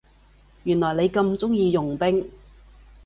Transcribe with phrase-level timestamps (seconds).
[0.63, 2.27] 原來你咁鍾意傭兵